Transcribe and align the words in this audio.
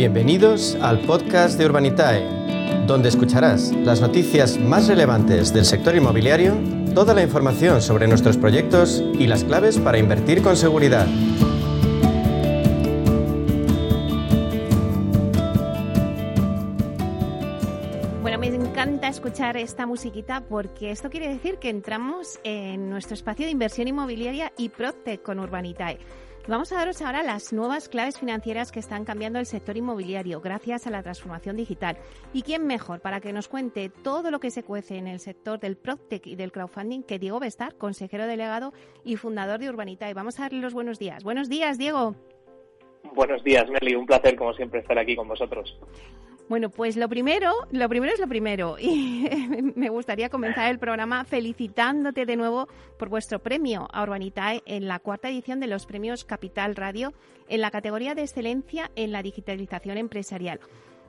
Bienvenidos 0.00 0.78
al 0.80 1.00
podcast 1.00 1.58
de 1.58 1.66
Urbanitae, 1.66 2.24
donde 2.86 3.10
escucharás 3.10 3.70
las 3.70 4.00
noticias 4.00 4.58
más 4.58 4.88
relevantes 4.88 5.52
del 5.52 5.66
sector 5.66 5.94
inmobiliario, 5.94 6.54
toda 6.94 7.12
la 7.12 7.22
información 7.22 7.82
sobre 7.82 8.08
nuestros 8.08 8.38
proyectos 8.38 9.04
y 9.18 9.26
las 9.26 9.44
claves 9.44 9.76
para 9.76 9.98
invertir 9.98 10.42
con 10.42 10.56
seguridad. 10.56 11.06
Bueno, 18.22 18.38
me 18.38 18.46
encanta 18.46 19.08
escuchar 19.08 19.58
esta 19.58 19.84
musiquita 19.84 20.42
porque 20.48 20.92
esto 20.92 21.10
quiere 21.10 21.28
decir 21.28 21.58
que 21.58 21.68
entramos 21.68 22.40
en 22.42 22.88
nuestro 22.88 23.12
espacio 23.12 23.44
de 23.44 23.52
inversión 23.52 23.86
inmobiliaria 23.86 24.50
y 24.56 24.70
Protec 24.70 25.20
con 25.20 25.38
Urbanitae. 25.38 25.98
Vamos 26.48 26.72
a 26.72 26.76
daros 26.76 27.00
ahora 27.02 27.22
las 27.22 27.52
nuevas 27.52 27.88
claves 27.88 28.18
financieras 28.18 28.72
que 28.72 28.80
están 28.80 29.04
cambiando 29.04 29.38
el 29.38 29.46
sector 29.46 29.76
inmobiliario 29.76 30.40
gracias 30.40 30.86
a 30.86 30.90
la 30.90 31.02
transformación 31.02 31.56
digital. 31.56 31.98
¿Y 32.32 32.42
quién 32.42 32.66
mejor 32.66 33.00
para 33.00 33.20
que 33.20 33.32
nos 33.32 33.46
cuente 33.46 33.90
todo 33.90 34.30
lo 34.30 34.40
que 34.40 34.50
se 34.50 34.62
cuece 34.62 34.96
en 34.96 35.06
el 35.06 35.20
sector 35.20 35.60
del 35.60 35.76
PropTech 35.76 36.26
y 36.26 36.36
del 36.36 36.50
crowdfunding 36.50 37.02
que 37.02 37.18
Diego 37.18 37.40
Bestar, 37.40 37.76
consejero 37.76 38.26
delegado 38.26 38.72
y 39.04 39.16
fundador 39.16 39.60
de 39.60 39.68
Urbanitae? 39.68 40.14
Vamos 40.14 40.40
a 40.40 40.44
darle 40.44 40.60
los 40.60 40.72
buenos 40.72 40.98
días. 40.98 41.22
Buenos 41.22 41.48
días, 41.48 41.78
Diego. 41.78 42.16
Buenos 43.14 43.44
días, 43.44 43.68
Meli. 43.68 43.94
Un 43.94 44.06
placer, 44.06 44.34
como 44.34 44.54
siempre, 44.54 44.80
estar 44.80 44.98
aquí 44.98 45.14
con 45.14 45.28
vosotros. 45.28 45.78
Bueno, 46.50 46.68
pues 46.68 46.96
lo 46.96 47.08
primero, 47.08 47.52
lo 47.70 47.88
primero 47.88 48.12
es 48.12 48.18
lo 48.18 48.26
primero. 48.26 48.76
Y 48.80 49.62
me 49.76 49.88
gustaría 49.88 50.30
comenzar 50.30 50.68
el 50.68 50.80
programa 50.80 51.24
felicitándote 51.24 52.26
de 52.26 52.34
nuevo 52.34 52.66
por 52.98 53.08
vuestro 53.08 53.38
premio 53.38 53.86
a 53.92 54.02
Urbanitae 54.02 54.60
en 54.66 54.88
la 54.88 54.98
cuarta 54.98 55.28
edición 55.28 55.60
de 55.60 55.68
los 55.68 55.86
premios 55.86 56.24
Capital 56.24 56.74
Radio 56.74 57.12
en 57.48 57.60
la 57.60 57.70
categoría 57.70 58.16
de 58.16 58.22
excelencia 58.22 58.90
en 58.96 59.12
la 59.12 59.22
digitalización 59.22 59.96
empresarial. 59.96 60.58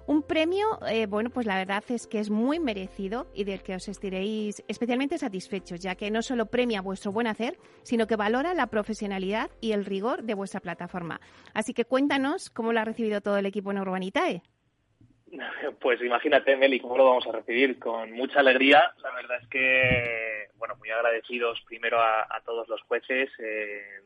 Un 0.06 0.22
premio, 0.22 0.78
eh, 0.88 1.08
bueno, 1.08 1.32
pues 1.32 1.48
la 1.48 1.56
verdad 1.56 1.84
es 1.90 2.06
que 2.06 2.20
es 2.20 2.30
muy 2.30 2.60
merecido 2.60 3.26
y 3.34 3.44
del 3.44 3.64
que 3.64 3.74
os 3.74 3.88
estiréis 3.88 4.64
especialmente 4.68 5.18
satisfechos, 5.18 5.80
ya 5.80 5.96
que 5.96 6.12
no 6.12 6.22
solo 6.22 6.46
premia 6.46 6.82
vuestro 6.82 7.12
buen 7.12 7.26
hacer, 7.26 7.58
sino 7.82 8.06
que 8.06 8.16
valora 8.16 8.54
la 8.54 8.68
profesionalidad 8.68 9.50
y 9.60 9.72
el 9.72 9.86
rigor 9.86 10.22
de 10.22 10.36
vuestra 10.36 10.60
plataforma. 10.60 11.20
Así 11.56 11.74
que 11.74 11.86
cuéntanos 11.86 12.52
cómo 12.52 12.74
lo 12.74 12.80
ha 12.80 12.86
recibido 12.86 13.22
todo 13.22 13.38
el 13.38 13.48
equipo 13.48 13.72
en 13.72 13.80
Urbanitae. 13.80 14.44
Pues 15.80 16.02
imagínate, 16.02 16.56
Meli, 16.56 16.80
cómo 16.80 16.98
lo 16.98 17.06
vamos 17.06 17.28
a 17.28 17.32
recibir. 17.32 17.80
Con 17.80 18.12
mucha 18.12 18.40
alegría. 18.40 18.94
La 19.02 19.12
verdad 19.12 19.40
es 19.42 19.48
que, 19.48 20.50
bueno, 20.58 20.76
muy 20.76 20.90
agradecidos 20.90 21.62
primero 21.68 22.00
a, 22.02 22.42
todos 22.46 22.68
los 22.68 22.82
jueces 22.84 23.30
eh, 23.40 24.02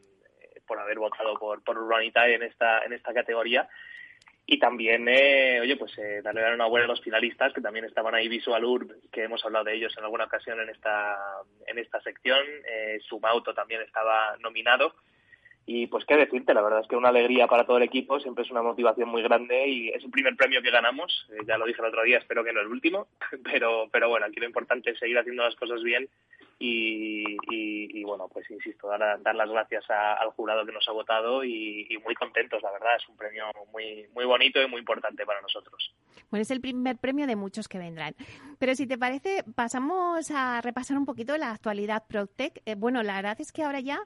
por 0.68 0.80
haber 0.80 1.00
votado 1.00 1.38
por, 1.38 1.64
por 1.64 1.78
Urbanitae 1.78 2.36
en 2.36 2.44
esta, 2.44 2.84
en 2.84 2.94
esta 2.94 3.14
categoría. 3.14 3.68
Y 4.48 4.60
también, 4.60 5.08
eh, 5.10 5.60
oye, 5.60 5.76
pues 5.76 5.98
eh, 5.98 6.22
darle 6.24 6.42
la 6.42 6.50
enhorabuena 6.50 6.86
a 6.86 6.90
los 6.90 7.02
finalistas 7.02 7.52
que 7.52 7.62
también 7.62 7.86
estaban 7.86 8.14
ahí, 8.14 8.28
Visual 8.28 8.64
Urb, 8.64 9.10
que 9.12 9.24
hemos 9.24 9.44
hablado 9.44 9.66
de 9.66 9.74
ellos 9.74 9.96
en 9.98 10.04
alguna 10.04 10.26
ocasión 10.26 10.60
en 10.60 10.70
esta, 10.70 11.18
en 11.66 11.80
esta 11.80 12.00
sección. 12.02 12.46
Eh, 12.70 13.00
Sumauto 13.08 13.56
también 13.56 13.82
estaba 13.82 14.38
nominado. 14.42 14.94
Y 15.68 15.88
pues 15.88 16.06
qué 16.06 16.16
decirte, 16.16 16.54
la 16.54 16.62
verdad 16.62 16.82
es 16.82 16.88
que 16.88 16.96
una 16.96 17.10
alegría 17.10 17.48
para 17.48 17.66
todo 17.66 17.78
el 17.78 17.84
equipo, 17.84 18.20
siempre 18.20 18.44
es 18.44 18.52
una 18.52 18.62
motivación 18.62 19.10
muy 19.10 19.24
grande 19.24 19.68
y 19.68 19.90
es 19.90 20.04
el 20.04 20.12
primer 20.12 20.36
premio 20.36 20.62
que 20.62 20.70
ganamos, 20.70 21.28
eh, 21.32 21.44
ya 21.48 21.58
lo 21.58 21.66
dije 21.66 21.82
el 21.82 21.88
otro 21.88 22.04
día, 22.04 22.20
espero 22.20 22.44
que 22.44 22.54
no 22.54 22.62
el 22.62 22.68
último, 22.68 23.08
pero, 23.44 23.90
pero 23.92 24.08
bueno, 24.10 24.28
aquí 24.28 24.40
lo 24.40 24.46
importante 24.46 24.92
es 24.92 25.00
seguir 25.00 25.18
haciendo 25.18 25.44
las 25.44 25.56
cosas 25.56 25.82
bien 25.82 26.08
y, 26.58 28.04
bueno, 28.04 28.30
pues 28.32 28.50
insisto, 28.50 28.88
dar, 28.88 29.22
dar 29.22 29.36
las 29.36 29.50
gracias 29.50 29.84
al 29.90 30.30
jurado 30.32 30.66
que 30.66 30.72
nos 30.72 30.88
ha 30.88 30.92
votado 30.92 31.44
y, 31.44 31.88
muy 32.04 32.16
contentos, 32.16 32.62
la 32.62 32.72
verdad, 32.72 32.96
es 32.98 33.10
un 33.10 33.18
premio 33.18 33.46
muy, 33.74 34.08
muy 34.14 34.26
bonito 34.26 34.62
y 34.62 34.68
muy 34.68 34.80
importante 34.80 35.26
para 35.26 35.42
nosotros. 35.42 35.94
Bueno, 36.30 36.42
es 36.42 36.52
el 36.52 36.62
primer 36.62 36.98
premio 36.98 37.28
de 37.28 37.36
muchos 37.36 37.68
que 37.68 37.78
vendrán. 37.78 38.16
Pero 38.60 38.76
si 38.76 38.88
te 38.88 38.98
parece, 38.98 39.44
pasamos 39.56 40.32
a 40.32 40.62
repasar 40.62 40.98
un 40.98 41.06
poquito 41.06 41.38
la 41.38 41.52
actualidad 41.52 42.04
ProTech. 42.08 42.62
Eh, 42.66 42.76
bueno, 42.76 43.04
la 43.04 43.16
verdad 43.16 43.40
es 43.42 43.52
que 43.52 43.64
ahora 43.64 43.80
ya 43.80 44.00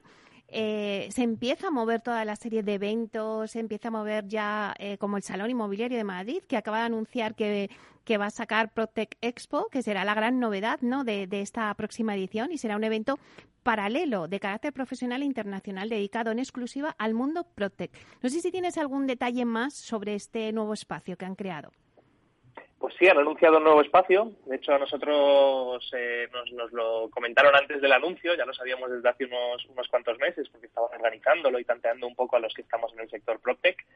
eh, 0.52 1.08
se 1.10 1.22
empieza 1.22 1.68
a 1.68 1.70
mover 1.70 2.00
toda 2.00 2.24
la 2.24 2.36
serie 2.36 2.62
de 2.62 2.74
eventos, 2.74 3.52
se 3.52 3.60
empieza 3.60 3.88
a 3.88 3.90
mover 3.90 4.26
ya 4.26 4.74
eh, 4.78 4.98
como 4.98 5.16
el 5.16 5.22
Salón 5.22 5.50
Inmobiliario 5.50 5.96
de 5.96 6.04
Madrid, 6.04 6.42
que 6.48 6.56
acaba 6.56 6.78
de 6.78 6.84
anunciar 6.84 7.34
que, 7.34 7.68
va 8.18 8.26
a 8.26 8.30
sacar 8.30 8.72
Protec 8.72 9.16
Expo, 9.20 9.68
que 9.70 9.82
será 9.82 10.04
la 10.04 10.14
gran 10.14 10.40
novedad 10.40 10.80
¿no? 10.80 11.04
de, 11.04 11.28
de 11.28 11.42
esta 11.42 11.72
próxima 11.74 12.16
edición 12.16 12.50
y 12.50 12.58
será 12.58 12.74
un 12.74 12.82
evento 12.82 13.20
paralelo 13.62 14.26
de 14.26 14.40
carácter 14.40 14.72
profesional 14.72 15.22
e 15.22 15.26
internacional 15.26 15.88
dedicado 15.88 16.32
en 16.32 16.40
exclusiva 16.40 16.94
al 16.98 17.14
mundo 17.14 17.46
Protec. 17.54 17.92
No 18.20 18.28
sé 18.28 18.40
si 18.40 18.50
tienes 18.50 18.78
algún 18.78 19.06
detalle 19.06 19.44
más 19.44 19.74
sobre 19.74 20.16
este 20.16 20.50
nuevo 20.52 20.74
espacio 20.74 21.16
que 21.16 21.26
han 21.26 21.36
creado. 21.36 21.70
Pues 22.80 22.94
sí, 22.98 23.06
han 23.06 23.18
anunciado 23.18 23.58
un 23.58 23.64
nuevo 23.64 23.82
espacio. 23.82 24.32
De 24.46 24.56
hecho, 24.56 24.72
a 24.72 24.78
nosotros 24.78 25.86
eh, 25.94 26.26
nos, 26.32 26.72
lo 26.72 27.10
comentaron 27.10 27.54
antes 27.54 27.78
del 27.82 27.92
anuncio, 27.92 28.34
ya 28.34 28.46
lo 28.46 28.54
sabíamos 28.54 28.90
desde 28.90 29.06
hace 29.06 29.26
unos, 29.26 29.66
unos 29.66 29.86
cuantos 29.88 30.18
meses, 30.18 30.48
porque 30.48 30.68
estaban 30.68 30.88
organizándolo 30.94 31.58
y 31.58 31.64
tanteando 31.66 32.06
un 32.06 32.14
poco 32.14 32.36
a 32.36 32.40
los 32.40 32.54
que 32.54 32.62
estamos 32.62 32.90
en 32.94 33.00
el 33.00 33.10
sector 33.10 33.38
PropTech. 33.38 33.86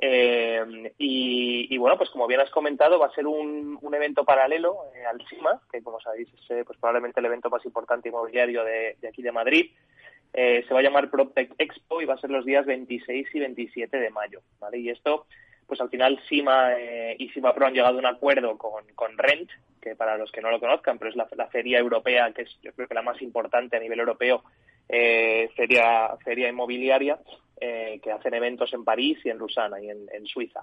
Eh, 0.00 0.92
y, 0.98 1.76
bueno, 1.78 1.98
pues 1.98 2.10
como 2.10 2.28
bien 2.28 2.38
has 2.38 2.50
comentado, 2.50 3.00
va 3.00 3.06
a 3.06 3.14
ser 3.14 3.26
un, 3.26 3.76
un 3.82 3.94
evento 3.96 4.24
paralelo 4.24 4.84
eh, 4.94 5.04
al 5.04 5.20
CIMA, 5.26 5.60
que 5.72 5.82
como 5.82 6.00
sabéis 6.00 6.28
es 6.32 6.64
pues 6.64 6.78
probablemente 6.78 7.18
el 7.18 7.26
evento 7.26 7.50
más 7.50 7.64
importante 7.64 8.08
inmobiliario 8.08 8.62
de, 8.62 8.98
de 9.00 9.08
aquí 9.08 9.20
de 9.20 9.32
Madrid. 9.32 9.72
se 10.32 10.72
va 10.72 10.78
a 10.78 10.82
llamar 10.84 11.10
PropTech 11.10 11.56
Expo 11.58 12.00
y 12.00 12.04
va 12.04 12.14
a 12.14 12.20
ser 12.20 12.30
los 12.30 12.44
días 12.44 12.64
26 12.66 13.34
y 13.34 13.40
27 13.40 13.96
de 13.96 14.10
mayo. 14.10 14.42
¿vale? 14.60 14.78
Y 14.78 14.90
esto 14.90 15.26
pues 15.68 15.82
al 15.82 15.90
final 15.90 16.18
SIMA 16.28 16.72
eh, 16.78 17.14
y 17.18 17.28
SIMA 17.28 17.54
Pro 17.54 17.66
han 17.66 17.74
llegado 17.74 17.96
a 17.96 17.98
un 17.98 18.06
acuerdo 18.06 18.56
con, 18.56 18.84
con 18.94 19.18
Rent, 19.18 19.50
que 19.82 19.94
para 19.94 20.16
los 20.16 20.32
que 20.32 20.40
no 20.40 20.50
lo 20.50 20.58
conozcan, 20.58 20.98
pero 20.98 21.10
es 21.10 21.16
la, 21.16 21.46
feria 21.48 21.78
europea, 21.78 22.32
que 22.32 22.42
es 22.42 22.58
yo 22.62 22.72
creo 22.72 22.88
que 22.88 22.94
la 22.94 23.02
más 23.02 23.20
importante 23.20 23.76
a 23.76 23.80
nivel 23.80 24.00
europeo, 24.00 24.42
eh, 24.88 25.50
feria, 25.54 26.16
feria 26.24 26.48
inmobiliaria, 26.48 27.18
eh, 27.60 28.00
que 28.02 28.10
hacen 28.10 28.32
eventos 28.32 28.72
en 28.72 28.82
París 28.82 29.18
y 29.24 29.28
en 29.28 29.36
Lusana 29.36 29.78
y 29.78 29.90
en, 29.90 30.26
Suiza. 30.26 30.62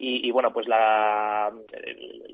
Y, 0.00 0.30
bueno, 0.30 0.52
pues 0.52 0.68
la, 0.68 1.52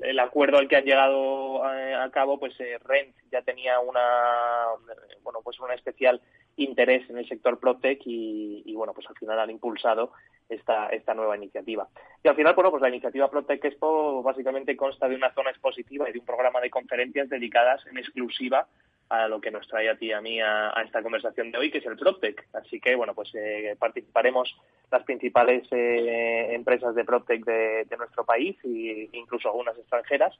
el, 0.03 0.19
acuerdo 0.19 0.59
al 0.59 0.67
que 0.67 0.75
han 0.75 0.85
llegado 0.85 1.65
a, 1.65 2.07
cabo, 2.11 2.39
pues 2.39 2.55
Rent 2.57 3.15
ya 3.31 3.41
tenía 3.41 3.79
una, 3.79 4.67
bueno, 5.23 5.39
pues 5.43 5.59
una 5.59 5.73
especial 5.73 6.21
interés 6.57 7.09
en 7.09 7.17
el 7.17 7.27
sector 7.27 7.59
ProTech 7.59 8.01
y, 8.05 8.61
y, 8.65 8.75
bueno, 8.75 8.93
pues 8.93 9.07
al 9.09 9.15
final 9.15 9.39
han 9.39 9.49
impulsado 9.49 10.11
esta, 10.49 10.87
esta 10.89 11.13
nueva 11.13 11.35
iniciativa. 11.35 11.87
Y 12.23 12.27
al 12.27 12.35
final, 12.35 12.53
bueno, 12.55 12.71
pues 12.71 12.81
la 12.81 12.89
iniciativa 12.89 13.29
Protec 13.29 13.63
Expo 13.65 14.21
básicamente 14.23 14.75
consta 14.75 15.07
de 15.07 15.15
una 15.15 15.33
zona 15.33 15.51
expositiva 15.51 16.09
y 16.09 16.13
de 16.13 16.19
un 16.19 16.25
programa 16.25 16.61
de 16.61 16.69
conferencias 16.69 17.29
dedicadas 17.29 17.85
en 17.87 17.97
exclusiva 17.97 18.67
a 19.09 19.27
lo 19.27 19.39
que 19.39 19.51
nos 19.51 19.67
trae 19.67 19.89
a 19.89 19.97
ti 19.97 20.07
y 20.07 20.11
a 20.11 20.21
mí 20.21 20.41
a, 20.41 20.71
esta 20.83 21.03
conversación 21.03 21.51
de 21.51 21.57
hoy, 21.57 21.71
que 21.71 21.77
es 21.77 21.85
el 21.85 21.97
PropTech. 21.97 22.47
Así 22.53 22.79
que, 22.79 22.95
bueno, 22.95 23.13
pues 23.13 23.29
eh, 23.35 23.75
participaremos 23.77 24.55
las 24.91 25.03
principales 25.03 25.67
eh, 25.71 26.49
empresas 26.53 26.95
de 26.95 27.05
PropTech 27.05 27.45
de, 27.45 27.97
nuestro 27.97 28.25
país 28.25 28.57
e 28.63 29.09
incluso 29.13 29.49
algunas 29.49 29.77
extranjeras, 29.77 30.37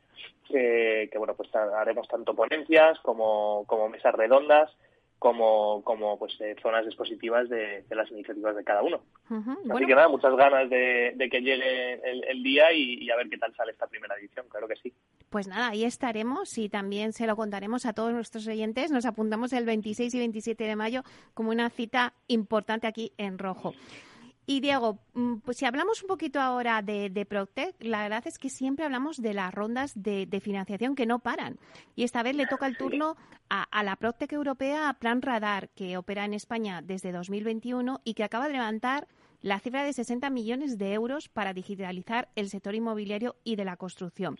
que, 0.47 1.09
bueno, 1.15 1.35
pues 1.35 1.53
haremos 1.55 2.07
tanto 2.07 2.35
ponencias 2.35 2.99
como, 2.99 3.63
como 3.67 3.87
mesas 3.89 4.13
redondas, 4.15 4.75
como, 5.19 5.81
como 5.83 6.19
pues 6.19 6.39
eh, 6.41 6.55
zonas 6.61 6.85
expositivas 6.85 7.49
de, 7.49 7.83
las 7.89 8.11
iniciativas 8.11 8.55
de 8.55 8.63
cada 8.63 8.81
uno. 8.81 9.01
Así 9.29 9.85
que 9.85 9.95
nada, 9.95 10.07
muchas 10.07 10.35
ganas 10.35 10.69
de, 10.69 11.15
que 11.31 11.41
llegue 11.41 11.99
el, 12.31 12.43
día 12.43 12.71
y, 12.73 13.09
a 13.09 13.15
ver 13.15 13.29
qué 13.29 13.37
tal 13.37 13.55
sale 13.55 13.71
esta 13.71 13.87
primera 13.87 14.15
edición, 14.17 14.45
claro 14.49 14.67
que 14.67 14.75
sí. 14.75 14.93
Pues 15.29 15.47
nada, 15.47 15.69
ahí 15.69 15.83
estaremos 15.83 16.57
y 16.57 16.69
también 16.69 17.13
se 17.13 17.27
lo 17.27 17.35
contaremos 17.35 17.85
a 17.85 17.93
todos 17.93 18.13
nuestros 18.13 18.47
oyentes. 18.47 18.91
Nos 18.91 19.05
apuntamos 19.05 19.53
el 19.53 19.65
26 19.65 20.13
y 20.13 20.19
27 20.19 20.63
de 20.63 20.75
mayo 20.75 21.03
como 21.33 21.49
una 21.49 21.69
cita 21.69 22.13
importante 22.27 22.87
aquí 22.87 23.11
en 23.17 23.39
rojo. 23.39 23.73
Y 24.47 24.59
Diego, 24.59 24.99
mm, 25.13 25.37
pues 25.37 25.57
si 25.57 25.65
hablamos 25.65 26.03
un 26.03 26.07
poquito 26.07 26.39
ahora 26.39 26.81
de, 26.83 27.09
de 27.09 27.25
Proctec, 27.25 27.75
la 27.79 28.03
verdad 28.03 28.27
es 28.27 28.37
que 28.37 28.49
siempre 28.49 28.85
hablamos 28.85 29.21
de 29.21 29.33
las 29.33 29.53
rondas 29.53 29.93
de, 29.95 30.27
financiación 30.41 30.95
que 30.95 31.07
no 31.07 31.19
paran. 31.19 31.57
Y 31.95 32.03
esta 32.03 32.21
vez 32.21 32.35
le 32.35 32.45
toca 32.45 32.67
el 32.67 32.77
turno 32.77 33.15
a, 33.49 33.83
la 33.83 33.95
Proctec 33.95 34.33
Europea, 34.33 34.89
a 34.89 34.93
Plan 34.93 35.21
Radar, 35.21 35.69
que 35.69 35.97
opera 35.97 36.25
en 36.25 36.33
España 36.33 36.81
desde 36.83 37.11
2021 37.11 38.01
y 38.03 38.13
que 38.13 38.23
acaba 38.23 38.47
de 38.47 38.53
levantar 38.53 39.07
la 39.41 39.59
cifra 39.59 39.83
de 39.83 39.93
60 39.93 40.29
millones 40.29 40.77
de 40.77 40.93
euros 40.93 41.29
para 41.29 41.53
digitalizar 41.53 42.29
el 42.35 42.49
sector 42.49 42.75
inmobiliario 42.75 43.37
y 43.43 43.55
de 43.55 43.65
la 43.65 43.77
construcción. 43.77 44.37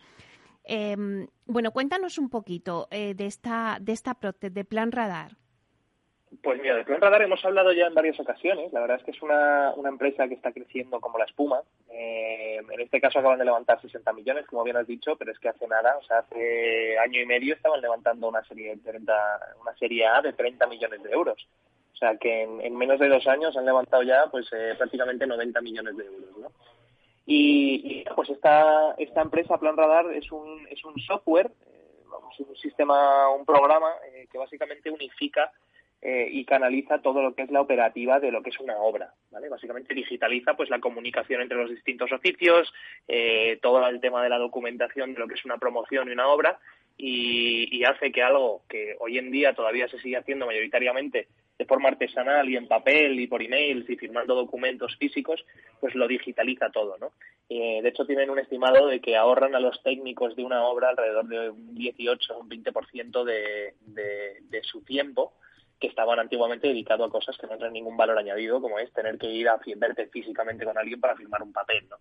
Em, 0.63 1.27
bueno, 1.45 1.71
cuéntanos 1.71 2.17
un 2.17 2.29
poquito 2.29 2.87
eh, 2.91 3.13
de 3.15 3.25
esta 3.27 3.77
de 3.79 3.93
esta 3.93 4.15
Proctec, 4.15 4.53
de 4.53 4.65
Plan 4.65 4.91
Radar. 4.91 5.37
Pues 6.41 6.61
mira, 6.61 6.75
de 6.75 6.83
Plan 6.83 7.01
Radar 7.01 7.21
hemos 7.21 7.43
hablado 7.45 7.71
ya 7.71 7.87
en 7.87 7.93
varias 7.93 8.19
ocasiones. 8.19 8.73
La 8.73 8.81
verdad 8.81 8.97
es 8.97 9.03
que 9.03 9.11
es 9.11 9.21
una, 9.21 9.73
empresa 9.87 10.27
que 10.27 10.33
está 10.33 10.51
creciendo 10.51 10.99
como 10.99 11.17
la 11.17 11.25
espuma. 11.25 11.61
Eh, 11.89 12.57
en 12.57 12.81
este 12.81 12.99
caso 12.99 13.19
acaban 13.19 13.39
de 13.39 13.45
levantar 13.45 13.79
60 13.81 14.11
millones, 14.13 14.45
como 14.47 14.63
bien 14.63 14.77
has 14.77 14.87
dicho, 14.87 15.15
pero 15.17 15.31
es 15.31 15.39
que 15.39 15.49
hace 15.49 15.67
nada, 15.67 15.97
o 15.97 16.03
sea, 16.03 16.19
hace 16.19 16.97
año 16.99 17.21
y 17.21 17.25
medio 17.25 17.55
estaban 17.55 17.81
levantando 17.81 18.27
una 18.27 18.43
serie, 18.43 18.75
de 18.75 18.97
una 19.61 19.75
serie 19.79 20.05
A 20.07 20.21
de 20.21 20.33
30 20.33 20.67
millones 20.67 21.03
de 21.03 21.11
euros. 21.11 21.47
O 21.93 21.97
sea, 21.97 22.17
que 22.17 22.43
en, 22.43 22.75
menos 22.75 22.99
de 22.99 23.07
dos 23.07 23.25
años 23.27 23.55
han 23.55 23.65
levantado 23.65 24.03
ya 24.03 24.25
pues 24.29 24.51
eh, 24.51 24.73
prácticamente 24.77 25.25
90 25.25 25.61
millones 25.61 25.95
de 25.95 26.05
euros, 26.05 26.37
¿no? 26.37 26.51
Y, 27.27 28.03
pues 28.15 28.29
esta, 28.29 28.93
esta 28.97 29.21
empresa, 29.21 29.57
Plan 29.57 29.75
Radar, 29.75 30.11
es 30.13 30.31
un, 30.31 30.67
es 30.69 30.83
un 30.85 30.95
software, 30.99 31.49
eh, 31.65 32.03
vamos, 32.05 32.39
un 32.39 32.55
sistema, 32.55 33.29
un 33.29 33.45
programa 33.45 33.89
eh, 34.13 34.27
que 34.31 34.37
básicamente 34.37 34.91
unifica 34.91 35.51
eh, 36.01 36.27
y 36.31 36.45
canaliza 36.45 37.01
todo 37.01 37.21
lo 37.21 37.33
que 37.33 37.43
es 37.43 37.51
la 37.51 37.61
operativa 37.61 38.19
de 38.19 38.31
lo 38.31 38.43
que 38.43 38.51
es 38.51 38.59
una 38.59 38.77
obra, 38.77 39.13
¿vale? 39.31 39.49
Básicamente 39.49 39.93
digitaliza 39.93 40.55
pues 40.55 40.69
la 40.69 40.79
comunicación 40.79 41.41
entre 41.41 41.57
los 41.57 41.69
distintos 41.69 42.11
oficios, 42.11 42.71
todo 43.61 43.87
el 43.87 43.99
tema 43.99 44.23
de 44.23 44.29
la 44.29 44.37
documentación 44.37 45.13
de 45.13 45.19
lo 45.19 45.27
que 45.27 45.35
es 45.35 45.45
una 45.45 45.57
promoción 45.57 46.09
y 46.09 46.11
una 46.11 46.27
obra 46.27 46.59
y, 46.97 47.75
y 47.75 47.83
hace 47.83 48.11
que 48.11 48.23
algo 48.23 48.63
que 48.69 48.95
hoy 48.99 49.17
en 49.17 49.31
día 49.31 49.53
todavía 49.53 49.87
se 49.87 49.99
sigue 49.99 50.17
haciendo 50.17 50.45
mayoritariamente 50.45 51.27
de 51.57 51.65
forma 51.65 51.89
artesanal 51.89 52.49
y 52.49 52.57
en 52.57 52.67
papel 52.67 53.19
y 53.19 53.27
por 53.27 53.41
emails 53.41 53.89
y 53.89 53.95
firmando 53.95 54.35
documentos 54.35 54.95
físicos, 54.97 55.45
pues 55.79 55.95
lo 55.95 56.07
digitaliza 56.07 56.69
todo, 56.69 56.97
¿no? 56.97 57.13
Eh, 57.49 57.79
de 57.81 57.89
hecho, 57.89 58.05
tienen 58.05 58.29
un 58.29 58.39
estimado 58.39 58.87
de 58.87 58.99
que 58.99 59.15
ahorran 59.15 59.55
a 59.55 59.59
los 59.59 59.81
técnicos 59.83 60.35
de 60.35 60.43
una 60.43 60.63
obra 60.63 60.89
alrededor 60.89 61.27
de 61.27 61.49
un 61.49 61.75
18 61.75 62.33
o 62.33 62.39
un 62.41 62.49
20% 62.49 63.23
de, 63.23 63.75
de, 63.85 64.41
de 64.49 64.63
su 64.63 64.81
tiempo 64.81 65.33
que 65.79 65.87
estaban 65.87 66.19
antiguamente 66.19 66.67
dedicados 66.67 67.07
a 67.07 67.11
cosas 67.11 67.37
que 67.37 67.47
no 67.47 67.57
tienen 67.57 67.73
ningún 67.73 67.97
valor 67.97 68.17
añadido, 68.17 68.61
como 68.61 68.79
es 68.79 68.91
tener 68.93 69.17
que 69.17 69.27
ir 69.27 69.49
a 69.49 69.59
verte 69.77 70.07
físicamente 70.07 70.65
con 70.65 70.77
alguien 70.77 70.99
para 70.99 71.15
firmar 71.15 71.43
un 71.43 71.51
papel, 71.51 71.87
¿no? 71.89 71.97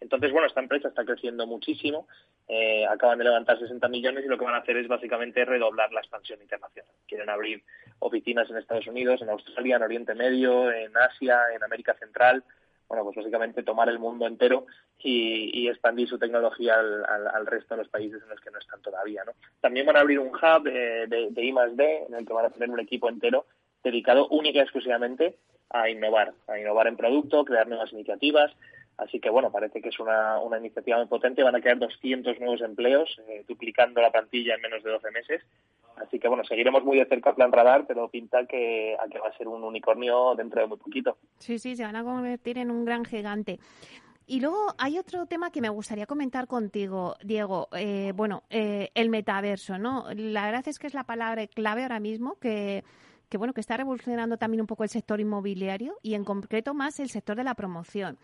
Entonces, 0.00 0.32
bueno, 0.32 0.46
esta 0.46 0.60
empresa 0.60 0.88
está 0.88 1.04
creciendo 1.04 1.46
muchísimo, 1.46 2.08
eh, 2.48 2.86
acaban 2.86 3.18
de 3.18 3.24
levantar 3.24 3.58
60 3.58 3.86
millones 3.88 4.24
y 4.24 4.28
lo 4.28 4.38
que 4.38 4.46
van 4.46 4.54
a 4.54 4.58
hacer 4.58 4.76
es 4.78 4.88
básicamente 4.88 5.44
redoblar 5.44 5.92
la 5.92 6.00
expansión 6.00 6.40
internacional. 6.40 6.90
Quieren 7.06 7.28
abrir 7.28 7.62
oficinas 7.98 8.48
en 8.48 8.56
Estados 8.56 8.86
Unidos, 8.86 9.20
en 9.20 9.28
Australia, 9.28 9.76
en 9.76 9.82
Oriente 9.82 10.14
Medio, 10.14 10.72
en 10.72 10.96
Asia, 10.96 11.42
en 11.54 11.62
América 11.62 11.94
Central. 11.94 12.42
Bueno, 12.90 13.04
pues 13.04 13.18
básicamente 13.18 13.62
tomar 13.62 13.88
el 13.88 14.00
mundo 14.00 14.26
entero 14.26 14.66
y, 14.98 15.68
expandir 15.68 16.08
su 16.08 16.18
tecnología 16.18 16.74
al, 16.74 17.46
resto 17.46 17.74
de 17.74 17.82
los 17.82 17.88
países 17.88 18.20
en 18.20 18.28
los 18.28 18.40
que 18.40 18.50
no 18.50 18.58
están 18.58 18.82
todavía, 18.82 19.22
¿no? 19.24 19.32
También 19.60 19.86
van 19.86 19.96
a 19.96 20.00
abrir 20.00 20.18
un 20.18 20.34
hub 20.34 20.64
de, 20.64 21.06
de, 21.06 21.28
de 21.30 21.44
I+D 21.44 22.06
en 22.08 22.14
el 22.14 22.26
que 22.26 22.32
van 22.32 22.46
a 22.46 22.50
tener 22.50 22.68
un 22.68 22.80
equipo 22.80 23.08
entero 23.08 23.46
dedicado 23.84 24.26
única 24.28 24.58
y 24.58 24.62
exclusivamente 24.62 25.36
a 25.70 25.88
innovar, 25.88 26.34
a 26.48 26.58
innovar 26.58 26.88
en 26.88 26.96
producto, 26.96 27.44
crear 27.44 27.68
nuevas 27.68 27.92
iniciativas, 27.92 28.52
Así 29.00 29.18
que 29.18 29.30
bueno, 29.30 29.50
parece 29.50 29.80
que 29.80 29.88
es 29.88 29.98
una, 29.98 30.38
una 30.40 30.58
iniciativa 30.58 30.98
muy 30.98 31.06
potente. 31.06 31.42
Van 31.42 31.56
a 31.56 31.60
crear 31.60 31.78
200 31.78 32.38
nuevos 32.38 32.60
empleos, 32.60 33.08
eh, 33.28 33.44
duplicando 33.48 34.02
la 34.02 34.10
plantilla 34.10 34.54
en 34.54 34.60
menos 34.60 34.82
de 34.82 34.90
12 34.90 35.10
meses. 35.10 35.42
Así 36.00 36.18
que 36.18 36.28
bueno, 36.28 36.44
seguiremos 36.44 36.84
muy 36.84 36.98
de 36.98 37.06
cerca 37.06 37.34
Plan 37.34 37.52
Radar, 37.52 37.86
pero 37.86 38.08
pinta 38.08 38.46
que, 38.46 38.96
a 38.98 39.08
que 39.08 39.18
va 39.18 39.28
a 39.28 39.36
ser 39.36 39.48
un 39.48 39.62
unicornio 39.62 40.34
dentro 40.34 40.60
de 40.60 40.66
muy 40.66 40.78
poquito. 40.78 41.16
Sí, 41.38 41.58
sí, 41.58 41.76
se 41.76 41.84
van 41.84 41.96
a 41.96 42.04
convertir 42.04 42.58
en 42.58 42.70
un 42.70 42.84
gran 42.84 43.04
gigante. 43.04 43.58
Y 44.26 44.40
luego 44.40 44.74
hay 44.78 44.96
otro 44.96 45.26
tema 45.26 45.50
que 45.50 45.60
me 45.60 45.68
gustaría 45.68 46.06
comentar 46.06 46.46
contigo, 46.46 47.16
Diego. 47.22 47.68
Eh, 47.76 48.12
bueno, 48.14 48.44
eh, 48.48 48.90
el 48.94 49.10
metaverso, 49.10 49.76
¿no? 49.76 50.04
La 50.14 50.46
verdad 50.46 50.66
es 50.68 50.78
que 50.78 50.86
es 50.86 50.94
la 50.94 51.04
palabra 51.04 51.46
clave 51.48 51.82
ahora 51.82 52.00
mismo 52.00 52.36
que 52.36 52.84
que 53.30 53.38
bueno 53.38 53.54
que 53.54 53.60
está 53.60 53.76
revolucionando 53.76 54.36
también 54.36 54.60
un 54.60 54.66
poco 54.66 54.82
el 54.82 54.90
sector 54.90 55.20
inmobiliario 55.20 55.96
y 56.02 56.14
en 56.14 56.24
concreto 56.24 56.74
más 56.74 56.98
el 56.98 57.08
sector 57.08 57.36
de 57.36 57.44
la 57.44 57.54
promoción. 57.54 58.18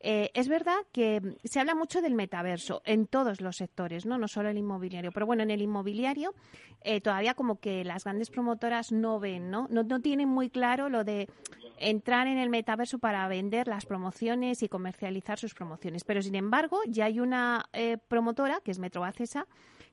Eh, 0.00 0.30
es 0.34 0.48
verdad 0.48 0.76
que 0.92 1.38
se 1.44 1.58
habla 1.58 1.74
mucho 1.74 2.02
del 2.02 2.14
metaverso 2.14 2.82
en 2.84 3.06
todos 3.06 3.40
los 3.40 3.56
sectores, 3.56 4.04
no, 4.04 4.18
no 4.18 4.28
solo 4.28 4.50
el 4.50 4.58
inmobiliario, 4.58 5.10
pero 5.10 5.24
bueno, 5.26 5.42
en 5.42 5.50
el 5.50 5.62
inmobiliario 5.62 6.34
eh, 6.82 7.00
todavía 7.00 7.34
como 7.34 7.58
que 7.58 7.82
las 7.82 8.04
grandes 8.04 8.30
promotoras 8.30 8.92
no 8.92 9.18
ven, 9.18 9.50
¿no? 9.50 9.68
¿no? 9.70 10.00
Tienen 10.00 10.28
muy 10.28 10.50
claro 10.50 10.88
lo 10.88 11.02
de 11.02 11.28
entrar 11.78 12.26
en 12.26 12.38
el 12.38 12.50
metaverso 12.50 12.98
para 12.98 13.26
vender 13.28 13.68
las 13.68 13.86
promociones 13.86 14.62
y 14.62 14.68
comercializar 14.68 15.38
sus 15.38 15.54
promociones. 15.54 16.04
Pero 16.04 16.22
sin 16.22 16.34
embargo, 16.34 16.80
ya 16.86 17.06
hay 17.06 17.18
una 17.18 17.64
eh, 17.72 17.96
promotora, 18.08 18.60
que 18.62 18.70
es 18.70 18.78
Metro 18.78 19.04
Acesa, 19.04 19.46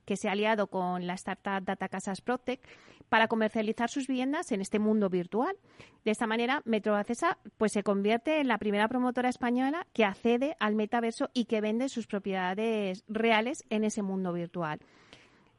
que 0.04 0.16
se 0.16 0.28
ha 0.28 0.32
aliado 0.32 0.66
con 0.66 1.06
la 1.06 1.14
startup 1.14 1.64
Data 1.64 1.88
Casas 1.88 2.20
Protec 2.20 2.60
para 3.08 3.28
comercializar 3.28 3.90
sus 3.90 4.06
viviendas 4.06 4.52
en 4.52 4.60
este 4.60 4.78
mundo 4.78 5.08
virtual. 5.08 5.56
De 6.04 6.10
esta 6.10 6.26
manera, 6.26 6.62
Metro 6.64 6.96
Acesa 6.96 7.38
pues, 7.56 7.72
se 7.72 7.82
convierte 7.82 8.40
en 8.40 8.48
la 8.48 8.58
primera 8.58 8.88
promotora 8.88 9.28
española 9.28 9.86
que 9.92 10.04
accede 10.04 10.56
al 10.60 10.74
metaverso 10.74 11.30
y 11.32 11.46
que 11.46 11.60
vende 11.60 11.88
sus 11.88 12.06
propiedades 12.06 13.04
reales 13.08 13.64
en 13.70 13.84
ese 13.84 14.02
mundo 14.02 14.32
virtual. 14.32 14.80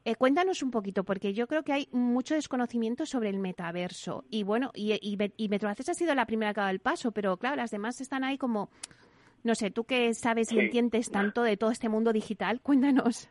Eh, 0.07 0.15
cuéntanos 0.15 0.61
un 0.61 0.69
poquito, 0.69 1.03
porque 1.03 1.33
yo 1.33 1.47
creo 1.47 1.63
que 1.63 1.73
hay 1.73 1.89
mucho 1.91 2.35
desconocimiento 2.35 3.07
sobre 3.07 3.29
el 3.29 3.39
metaverso. 3.39 4.23
Y 4.29 4.43
bueno, 4.43 4.71
y, 4.75 4.93
y, 4.93 5.17
y 5.35 5.65
Acesa 5.65 5.93
ha 5.93 5.95
sido 5.95 6.13
la 6.13 6.27
primera 6.27 6.53
que 6.53 6.59
ha 6.59 6.63
dado 6.63 6.73
el 6.73 6.79
paso, 6.79 7.11
pero 7.11 7.37
claro, 7.37 7.55
las 7.55 7.71
demás 7.71 7.99
están 8.01 8.23
ahí 8.23 8.37
como, 8.37 8.69
no 9.43 9.55
sé, 9.55 9.71
tú 9.71 9.85
que 9.85 10.13
sabes 10.13 10.51
y 10.51 10.59
entiendes 10.59 11.09
tanto 11.09 11.41
de 11.41 11.57
todo 11.57 11.71
este 11.71 11.89
mundo 11.89 12.13
digital, 12.13 12.61
cuéntanos. 12.61 13.29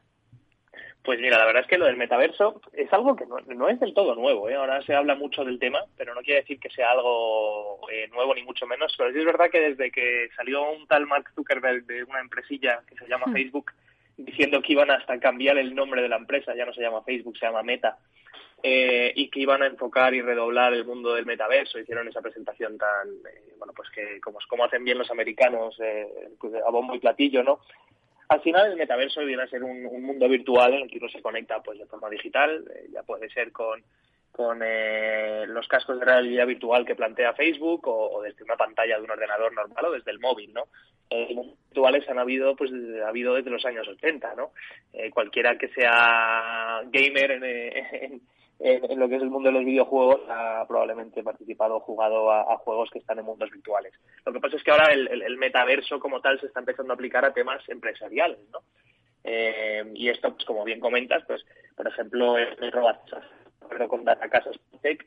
Pues 1.05 1.21
mira, 1.21 1.37
la 1.37 1.45
verdad 1.45 1.63
es 1.63 1.69
que 1.69 1.77
lo 1.77 1.85
del 1.85 1.99
metaverso 1.99 2.63
es 2.73 2.91
algo 2.91 3.15
que 3.15 3.27
no, 3.27 3.69
es 3.69 3.79
del 3.79 3.93
todo 3.93 4.15
nuevo. 4.15 4.49
¿eh? 4.49 4.55
Ahora 4.55 4.81
se 4.83 4.95
habla 4.95 5.15
mucho 5.15 5.45
del 5.45 5.59
tema, 5.59 5.81
pero 5.99 6.15
no 6.15 6.23
quiere 6.23 6.41
decir 6.41 6.59
que 6.59 6.71
sea 6.71 6.93
algo 6.93 7.79
eh, 7.93 8.09
nuevo 8.09 8.35
ni 8.35 8.43
mucho 8.43 8.67
menos. 8.67 8.95
Pero 8.97 9.13
sí 9.13 9.19
es 9.19 9.25
verdad 9.27 9.51
que 9.51 9.61
desde 9.61 9.91
que 9.91 10.31
salió 10.35 10.71
un 10.73 10.87
tal 10.87 11.07
Mark 11.07 11.31
Zuckerberg 11.35 11.85
de 11.85 12.05
una 12.05 12.21
empresilla 12.21 12.81
que 12.89 12.97
se 12.97 13.07
llama 13.07 13.27
hmm. 13.27 13.35
Facebook 13.35 13.73
diciendo 14.17 14.63
que 14.63 14.73
iban 14.73 14.91
hasta 14.91 15.19
cambiar 15.21 15.59
el 15.59 15.75
nombre 15.75 16.01
de 16.01 16.09
la 16.09 16.17
empresa, 16.17 16.55
ya 16.55 16.65
no 16.65 16.73
se 16.73 16.81
llama 16.81 17.03
Facebook, 17.03 17.37
se 17.37 17.47
llama 17.47 17.63
Meta, 17.63 17.99
eh, 18.63 19.13
y 19.15 19.29
que 19.29 19.41
iban 19.41 19.63
a 19.63 19.67
enfocar 19.67 20.15
y 20.15 20.23
redoblar 20.23 20.73
el 20.73 20.85
mundo 20.85 21.15
del 21.15 21.27
metaverso. 21.27 21.79
Hicieron 21.79 22.09
esa 22.09 22.23
presentación 22.23 22.79
tan, 22.79 23.09
eh, 23.09 23.53
bueno, 23.59 23.73
pues 23.75 23.91
que 23.91 24.21
como, 24.21 24.39
como 24.49 24.65
hacen 24.65 24.85
bien 24.85 24.99
los 24.99 25.11
americanos, 25.11 25.79
eh, 25.81 26.07
pues 26.41 26.55
a 26.55 26.71
bombo 26.71 26.95
y 26.95 27.01
platillo, 27.01 27.43
¿no? 27.43 27.61
Al 28.29 28.41
final 28.41 28.73
el 28.73 28.79
metaverso 28.79 29.21
viene 29.25 29.43
a 29.43 29.49
ser 29.49 29.63
un, 29.63 29.83
mundo 29.83 30.29
virtual 30.29 30.75
en 30.75 30.83
el 30.83 30.91
que 30.91 30.99
uno 30.99 31.09
se 31.09 31.23
conecta 31.23 31.63
pues 31.63 31.79
de 31.79 31.87
forma 31.87 32.09
digital, 32.09 32.65
eh, 32.75 32.89
ya 32.93 33.03
puede 33.03 33.29
ser 33.31 33.53
con, 33.53 33.83
con 34.35 34.61
eh, 34.65 35.45
los 35.47 35.69
cascos 35.69 36.01
de 36.01 36.07
realidad 36.07 36.45
virtual 36.45 36.85
que 36.85 36.97
plantea 36.97 37.35
Facebook 37.35 37.87
o, 37.87 38.21
desde 38.21 38.43
una 38.43 38.57
pantalla 38.57 38.97
de 38.97 39.05
un 39.05 39.11
ordenador 39.11 39.53
normal 39.55 39.85
o 39.85 39.93
desde 39.93 40.11
el 40.11 40.19
móvil, 40.19 40.53
¿no? 40.53 40.65
Eh, 41.09 41.37
virtuales 41.69 42.09
han 42.09 42.19
habido 42.19 42.57
pues 42.57 42.73
ha 43.05 43.09
habido 43.09 43.35
desde 43.35 43.51
los 43.51 43.65
años 43.65 43.87
80, 43.87 44.35
¿no? 44.35 44.51
Eh, 44.93 45.11
cualquiera 45.11 45.57
que 45.57 45.69
sea 45.69 46.83
gamer 46.87 47.31
en, 47.31 47.45
en, 47.45 48.21
lo 48.61 49.09
que 49.09 49.17
es 49.17 49.23
el 49.23 49.31
mundo 49.31 49.49
de 49.49 49.55
los 49.55 49.65
videojuegos 49.65 50.21
ha 50.29 50.65
probablemente 50.67 51.23
participado 51.23 51.77
o 51.77 51.81
jugado 51.81 52.31
a, 52.31 52.57
juegos 52.59 52.89
que 52.91 52.99
están 52.99 53.19
en 53.19 53.25
mundos 53.25 53.51
virtuales. 53.51 53.93
Lo 54.25 54.33
que 54.33 54.41
pasa 54.41 54.57
es 54.57 54.63
que 54.63 54.71
ahora 54.71 54.93
el, 54.93 55.37
metaverso 55.37 55.99
como 55.99 56.21
tal 56.21 56.41
se 56.41 56.47
está 56.47 56.61
empezando 56.61 56.93
a 56.93 56.95
aplicar 56.95 57.25
a 57.25 57.33
temas 57.33 57.63
empresariales, 57.69 58.39
¿no? 58.53 58.61
Eh, 59.25 59.85
y 59.95 60.09
esto, 60.09 60.33
pues 60.35 60.45
como 60.45 60.65
bien 60.65 60.81
comentas, 60.81 61.25
pues 61.27 61.45
por 61.75 61.89
ejemplo, 61.89 62.37
el 62.39 62.57
Metro 62.61 62.83
con 63.89 64.05
Data 64.05 64.29
Casas 64.29 64.57
Tech 64.83 65.07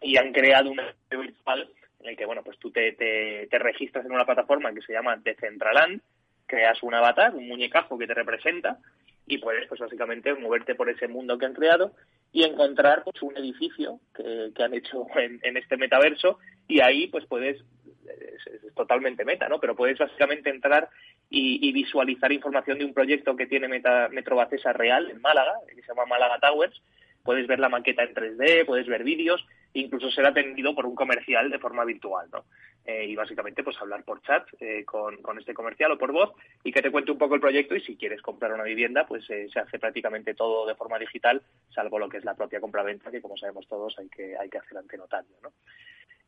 y 0.00 0.16
han 0.16 0.32
creado 0.32 0.70
un 0.70 0.80
virtual 1.10 1.68
en 2.00 2.08
el 2.08 2.16
que, 2.16 2.24
bueno, 2.24 2.42
pues 2.42 2.58
tú 2.58 2.70
te, 2.70 2.92
te, 2.92 3.46
te 3.50 3.58
registras 3.58 4.06
en 4.06 4.12
una 4.12 4.24
plataforma 4.24 4.72
que 4.72 4.80
se 4.80 4.92
llama 4.92 5.16
Decentraland, 5.16 6.00
creas 6.46 6.82
un 6.82 6.94
avatar, 6.94 7.34
un 7.34 7.46
muñecajo 7.46 7.98
que 7.98 8.06
te 8.06 8.14
representa 8.14 8.78
y 9.26 9.38
puedes, 9.38 9.68
pues 9.68 9.80
básicamente, 9.80 10.34
moverte 10.34 10.74
por 10.74 10.88
ese 10.88 11.08
mundo 11.08 11.36
que 11.38 11.46
han 11.46 11.54
creado 11.54 11.92
y 12.32 12.44
encontrar 12.44 13.02
pues, 13.04 13.20
un 13.22 13.36
edificio 13.36 14.00
que, 14.14 14.52
han 14.62 14.74
hecho 14.74 15.06
en, 15.16 15.56
este 15.56 15.76
metaverso 15.76 16.38
y 16.68 16.80
ahí 16.80 17.08
pues 17.08 17.26
puedes 17.26 17.56
es, 17.56 18.74
totalmente 18.74 19.24
meta, 19.24 19.48
¿no? 19.48 19.58
Pero 19.60 19.76
puedes 19.76 19.98
básicamente 19.98 20.50
entrar 20.50 20.88
y, 21.28 21.72
visualizar 21.72 22.32
información 22.32 22.78
de 22.78 22.84
un 22.84 22.94
proyecto 22.94 23.36
que 23.36 23.46
tiene 23.46 23.68
meta, 23.68 24.08
Metro 24.10 24.36
Bacesa 24.36 24.72
real 24.72 25.10
en 25.10 25.20
Málaga, 25.20 25.54
que 25.68 25.80
se 25.82 25.88
llama 25.88 26.06
Málaga 26.06 26.38
Towers. 26.40 26.80
Puedes 27.22 27.46
ver 27.46 27.58
la 27.58 27.68
maqueta 27.68 28.02
en 28.02 28.14
3D, 28.14 28.66
puedes 28.66 28.86
ver 28.86 29.04
vídeos, 29.04 29.44
incluso 29.74 30.10
ser 30.10 30.26
atendido 30.26 30.74
por 30.74 30.86
un 30.86 30.94
comercial 30.94 31.50
de 31.50 31.58
forma 31.58 31.84
virtual, 31.84 32.28
¿no? 32.32 32.44
Eh, 32.86 33.04
y 33.08 33.14
básicamente 33.14 33.62
pues 33.62 33.76
hablar 33.78 34.02
por 34.04 34.22
chat 34.22 34.48
eh, 34.58 34.84
con, 34.86 35.18
con, 35.18 35.38
este 35.38 35.52
comercial 35.52 35.92
o 35.92 35.98
por 35.98 36.12
voz 36.12 36.32
y 36.64 36.72
que 36.72 36.80
te 36.80 36.90
cuente 36.90 37.12
un 37.12 37.18
poco 37.18 37.34
el 37.34 37.40
proyecto 37.40 37.76
y 37.76 37.82
si 37.82 37.94
quieres 37.94 38.22
comprar 38.22 38.54
una 38.54 38.64
vivienda 38.64 39.06
pues 39.06 39.28
eh, 39.28 39.48
se 39.52 39.60
hace 39.60 39.78
prácticamente 39.78 40.32
todo 40.32 40.66
de 40.66 40.74
forma 40.74 40.98
digital 40.98 41.42
salvo 41.74 41.98
lo 41.98 42.08
que 42.08 42.16
es 42.16 42.24
la 42.24 42.34
propia 42.34 42.58
compraventa 42.58 43.10
que 43.10 43.20
como 43.20 43.36
sabemos 43.36 43.68
todos 43.68 43.98
hay 43.98 44.08
que 44.08 44.34
hay 44.34 44.48
que 44.48 44.58
hacer 44.58 44.78
ante 44.78 44.96
notario 44.96 45.36
¿no? 45.42 45.52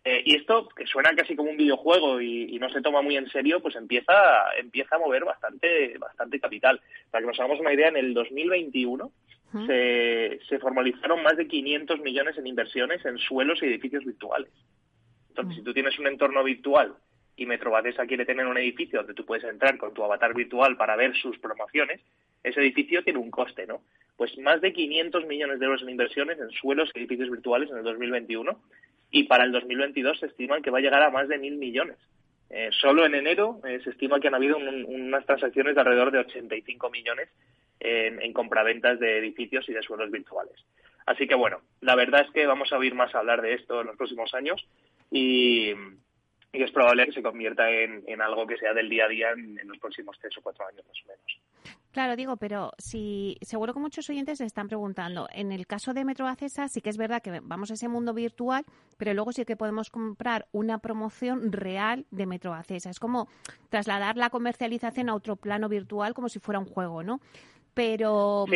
y 0.04 0.34
esto 0.34 0.68
que 0.68 0.84
suena 0.84 1.14
casi 1.14 1.34
como 1.34 1.50
un 1.50 1.56
videojuego 1.56 2.20
y, 2.20 2.58
no 2.58 2.68
se 2.68 2.82
toma 2.82 3.00
muy 3.00 3.16
en 3.16 3.30
serio 3.30 3.62
pues 3.62 3.75
empieza 3.76 4.12
empieza 4.58 4.96
a 4.96 4.99
mover 4.99 5.25
bastante 5.25 5.96
bastante 5.96 6.38
capital 6.38 6.80
para 7.11 7.22
que 7.22 7.28
nos 7.28 7.40
hagamos 7.40 7.61
una 7.61 7.72
idea 7.72 7.88
en 7.88 7.96
el 7.96 8.12
2021 8.12 9.11
se, 9.66 10.40
se 10.49 10.59
formalizaron 10.59 11.23
más 11.23 11.37
de 11.37 11.47
500 11.47 12.00
millones 12.00 12.38
en 12.38 12.47
inversiones 12.47 13.04
en 13.04 13.18
suelos 13.18 13.62
y 13.62 13.66
edificios 13.66 14.04
virtuales. 14.04 14.50
Entonces, 15.28 15.56
si 15.56 15.62
tú 15.62 15.73
tienes 15.73 15.99
un 15.99 16.06
entorno 16.06 16.44
virtual 16.44 16.94
y 17.37 17.47
Metrobadesa 17.47 18.06
quiere 18.06 18.26
tener 18.26 18.47
un 18.47 18.59
edificio 18.59 18.99
donde 18.99 19.14
tú 19.14 19.25
puedes 19.25 19.44
entrar 19.44 19.78
con 19.78 19.94
tu 19.94 20.04
avatar 20.04 20.35
virtual 20.35 20.76
para 20.76 20.97
ver 20.97 21.16
sus 21.16 21.38
promociones, 21.38 22.00
ese 22.42 22.61
edificio 22.61 23.02
tiene 23.02 23.18
un 23.18 23.30
coste, 23.30 23.66
¿no? 23.66 23.82
Pues 24.16 24.37
más 24.38 24.61
de 24.61 24.73
500 24.73 25.26
millones 25.26 25.59
de 25.59 25.66
euros 25.66 25.82
en 25.82 25.90
inversiones 25.90 26.38
en 26.38 26.50
suelos 26.50 26.90
y 26.94 26.99
edificios 26.99 27.30
virtuales 27.30 27.71
en 27.71 27.78
el 27.78 27.85
2021 27.85 28.61
y 29.11 29.25
para 29.25 29.44
el 29.44 29.52
2022 29.52 30.18
se 30.18 30.26
estiman 30.26 30.62
que 30.62 30.71
va 30.71 30.78
a 30.78 30.82
llegar 30.82 31.02
a 31.02 31.11
más 31.11 31.28
de 31.28 31.38
mil 31.38 31.56
millones. 31.56 31.97
Eh, 32.50 32.68
solo 32.73 33.06
en 33.06 33.14
enero 33.14 33.61
eh, 33.64 33.80
se 33.82 33.90
estima 33.90 34.21
que 34.21 34.28
han 34.28 34.35
habido 34.35 34.59
unas 34.59 35.25
transacciones 35.25 35.75
de 35.75 35.80
alrededor 35.80 36.11
de 36.11 36.18
85 36.18 36.90
millones 36.90 37.30
en, 37.82 38.22
en 38.22 38.32
compraventas 38.32 38.98
de 38.98 39.18
edificios 39.18 39.68
y 39.68 39.72
de 39.72 39.82
suelos 39.82 40.10
virtuales. 40.10 40.64
Así 41.06 41.26
que 41.26 41.34
bueno, 41.34 41.60
la 41.80 41.96
verdad 41.96 42.22
es 42.26 42.30
que 42.32 42.46
vamos 42.46 42.72
a 42.72 42.78
oír 42.78 42.94
más 42.94 43.14
hablar 43.14 43.42
de 43.42 43.54
esto 43.54 43.80
en 43.80 43.88
los 43.88 43.96
próximos 43.96 44.32
años 44.34 44.64
y, 45.10 45.72
es 46.52 46.70
probable 46.70 47.06
que 47.06 47.12
se 47.12 47.22
convierta 47.22 47.70
en, 47.70 48.20
algo 48.20 48.46
que 48.46 48.58
sea 48.58 48.74
del 48.74 48.90
día 48.90 49.06
a 49.06 49.08
día 49.08 49.30
en, 49.30 49.58
los 49.66 49.78
próximos 49.78 50.18
tres 50.20 50.36
o 50.36 50.42
cuatro 50.42 50.66
años 50.66 50.84
más 50.86 50.98
o 51.02 51.08
menos. 51.08 51.76
Claro, 51.92 52.14
digo, 52.14 52.36
pero 52.36 52.72
si 52.78 53.38
seguro 53.40 53.72
que 53.72 53.80
muchos 53.80 54.08
oyentes 54.10 54.38
se 54.38 54.44
están 54.44 54.68
preguntando, 54.68 55.28
en 55.32 55.50
el 55.50 55.66
caso 55.66 55.94
de 55.94 56.04
Metro 56.04 56.26
Acesa 56.26 56.68
sí 56.68 56.80
que 56.80 56.90
es 56.90 56.98
verdad 56.98 57.22
que 57.22 57.40
vamos 57.42 57.70
a 57.70 57.74
ese 57.74 57.88
mundo 57.88 58.12
virtual, 58.12 58.64
pero 58.98 59.14
luego 59.14 59.32
sí 59.32 59.44
que 59.44 59.56
podemos 59.56 59.90
comprar 59.90 60.46
una 60.52 60.78
promoción 60.78 61.52
real 61.52 62.06
de 62.10 62.26
Metro 62.26 62.52
Acesa. 62.52 62.90
Es 62.90 63.00
como 63.00 63.28
trasladar 63.70 64.16
la 64.16 64.30
comercialización 64.30 65.08
a 65.08 65.14
otro 65.14 65.36
plano 65.36 65.70
virtual 65.70 66.12
como 66.12 66.28
si 66.28 66.38
fuera 66.38 66.58
un 66.58 66.66
juego, 66.66 67.02
¿no? 67.02 67.20
Pero 67.74 68.46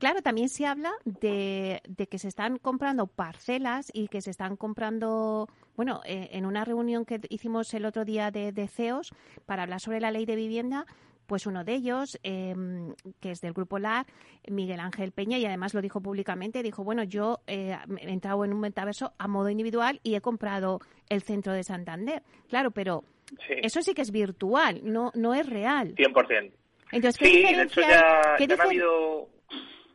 Claro, 0.00 0.22
también 0.22 0.48
se 0.48 0.64
habla 0.64 0.92
de, 1.04 1.82
que 2.10 2.18
se 2.18 2.28
están 2.28 2.56
comprando 2.56 3.06
parcelas 3.06 3.90
y 3.92 4.08
que 4.08 4.22
se 4.22 4.30
están 4.30 4.56
comprando, 4.56 5.46
bueno, 5.76 6.00
eh, 6.06 6.30
en 6.32 6.46
una 6.46 6.64
reunión 6.64 7.04
que 7.04 7.20
hicimos 7.28 7.74
el 7.74 7.84
otro 7.84 8.06
día 8.06 8.30
de, 8.30 8.66
CEOs 8.66 9.12
para 9.44 9.64
hablar 9.64 9.78
sobre 9.78 10.00
la 10.00 10.10
ley 10.10 10.24
de 10.24 10.36
vivienda, 10.36 10.86
pues 11.26 11.46
uno 11.46 11.64
de 11.64 11.74
ellos, 11.74 12.18
em, 12.22 12.94
que 13.20 13.32
es 13.32 13.42
del 13.42 13.52
Grupo 13.52 13.78
LAR, 13.78 14.06
Miguel 14.48 14.80
Ángel 14.80 15.12
Peña, 15.12 15.36
y 15.36 15.44
además 15.44 15.74
lo 15.74 15.82
dijo 15.82 16.00
públicamente, 16.00 16.62
dijo, 16.62 16.82
bueno, 16.82 17.04
yo 17.04 17.40
eh, 17.46 17.76
he 17.98 18.10
entrado 18.10 18.42
en 18.46 18.54
un 18.54 18.60
metaverso 18.60 19.12
a 19.18 19.28
modo 19.28 19.50
individual 19.50 20.00
y 20.02 20.14
he 20.14 20.22
comprado 20.22 20.80
el 21.10 21.20
centro 21.20 21.52
de 21.52 21.62
Santander. 21.62 22.22
Claro, 22.48 22.70
pero 22.70 23.04
eso 23.48 23.82
sí 23.82 23.92
que 23.92 24.00
es 24.00 24.10
virtual, 24.12 24.80
no, 24.82 25.12
no 25.14 25.34
es 25.34 25.46
real. 25.46 25.94
100%. 25.94 26.52
Entonces, 26.92 27.18
¿qué 27.18 27.26
sí, 27.26 27.54
de 27.54 27.62
hecho 27.62 27.80
ya, 27.80 28.36
ha 28.36 28.62
habido 28.64 29.28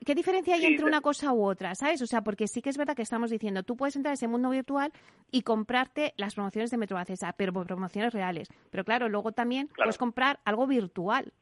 ¿Qué 0.06 0.14
diferencia 0.14 0.54
hay 0.54 0.66
entre 0.66 0.86
una 0.86 1.02
cosa 1.02 1.34
u 1.34 1.44
otra, 1.44 1.74
sabes? 1.74 2.00
O 2.04 2.06
sea, 2.06 2.22
porque 2.22 2.48
sí 2.48 2.62
que 2.62 2.70
es 2.70 2.78
verdad 2.78 2.96
que 2.96 3.02
estamos 3.02 3.32
diciendo, 3.32 3.64
tú 3.64 3.75
puedes 3.75 3.96
entrar 3.96 4.12
a 4.12 4.14
ese 4.14 4.28
mundo 4.28 4.52
virtual 4.52 4.92
y 5.32 5.42
comprarte 5.42 6.14
las 6.16 6.36
promociones 6.36 6.70
de 6.70 6.78
Metro 6.78 7.00
Acesa, 7.00 7.34
pero 7.36 7.52
por 7.52 7.66
promociones 7.66 8.14
reales. 8.14 8.50
Pero 8.70 8.86
claro, 8.86 9.10
luego 9.10 9.32
también 9.32 9.68
puedes 9.75 9.98
comprar 9.98 10.40
algo 10.46 10.68
virtual. 10.68 11.34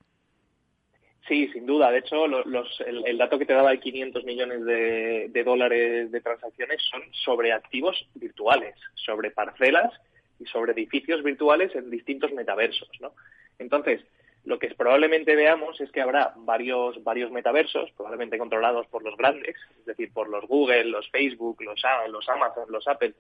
Sí, 1.28 1.50
sin 1.52 1.66
duda. 1.66 1.92
De 1.92 2.00
hecho, 2.00 2.26
el, 2.26 3.18
dato 3.18 3.38
que 3.38 3.46
te 3.46 3.54
daba 3.54 3.72
de 3.72 3.82
500 3.82 4.24
millones 4.24 4.64
de, 4.64 5.28
de, 5.30 5.44
dólares 5.44 6.10
de 6.10 6.22
transacciones 6.22 6.82
son 6.90 7.02
sobre 7.12 7.52
activos 7.52 8.08
virtuales, 8.16 8.76
sobre 8.96 9.32
parcelas 9.32 9.92
y 10.40 10.46
sobre 10.46 10.72
edificios 10.72 11.22
virtuales 11.22 11.76
en 11.76 11.90
distintos 11.90 12.32
metaversos, 12.32 12.90
¿no? 13.02 13.12
Entonces, 13.60 14.02
lo 14.46 14.60
que 14.60 14.74
probablemente 14.76 15.36
veamos 15.36 15.80
es 15.80 15.92
que 15.92 16.02
habrá 16.02 16.34
varios, 16.36 17.02
varios 17.04 17.32
metaversos, 17.32 17.92
probablemente 17.92 18.38
controlados 18.38 18.88
por 18.88 19.04
los 19.04 19.16
grandes, 19.16 19.56
es 19.80 19.86
decir, 19.86 20.12
por 20.12 20.28
los 20.30 20.46
Google, 20.48 20.86
los 20.86 21.10
Facebook, 21.10 21.62
los, 21.62 21.82
los 22.10 22.30
Amazon, 22.30 22.66
los 22.70 22.88
Apple, 22.88 23.14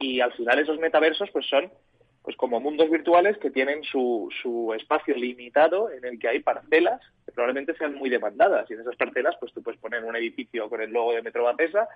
y 0.00 0.20
al 0.20 0.32
final 0.32 0.58
esos 0.58 0.78
metaversos 0.78 1.30
pues 1.30 1.46
son 1.46 1.70
pues 2.22 2.36
como 2.36 2.60
mundos 2.60 2.90
virtuales 2.90 3.38
que 3.38 3.50
tienen 3.50 3.82
su, 3.82 4.28
su 4.42 4.74
espacio 4.74 5.14
limitado 5.14 5.90
en 5.90 6.04
el 6.04 6.18
que 6.18 6.28
hay 6.28 6.40
parcelas 6.40 7.00
que 7.24 7.32
probablemente 7.32 7.74
sean 7.74 7.94
muy 7.94 8.10
demandadas. 8.10 8.70
Y 8.70 8.74
en 8.74 8.80
esas 8.80 8.96
parcelas 8.96 9.36
pues 9.40 9.52
tú 9.54 9.62
puedes 9.62 9.80
poner 9.80 10.04
un 10.04 10.16
edificio 10.16 10.68
con 10.68 10.82
el 10.82 10.90
logo 10.90 11.12
de 11.12 11.22
Metro 11.22 11.44
Bacesa 11.44 11.88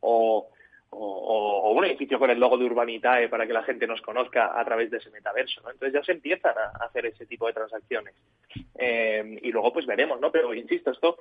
o 0.00 0.48
o, 0.96 1.72
un 1.72 1.84
edificio 1.84 2.18
con 2.18 2.30
el 2.30 2.38
logo 2.38 2.56
de 2.56 2.64
Urbanitae 2.64 3.28
para 3.28 3.46
que 3.46 3.52
la 3.52 3.62
gente 3.62 3.86
nos 3.86 4.00
conozca 4.00 4.58
a 4.58 4.64
través 4.64 4.90
de 4.90 4.98
ese 4.98 5.10
metaverso, 5.10 5.60
¿no? 5.62 5.70
Entonces 5.70 5.92
ya 5.92 6.04
se 6.04 6.12
empiezan 6.12 6.54
a 6.56 6.84
hacer 6.84 7.06
ese 7.06 7.26
tipo 7.26 7.46
de 7.46 7.52
transacciones. 7.52 8.14
Eh, 8.76 9.38
y 9.42 9.50
luego 9.50 9.72
pues 9.72 9.86
veremos, 9.86 10.20
¿no? 10.20 10.30
Pero 10.30 10.54
insisto, 10.54 10.92
esto 10.92 11.18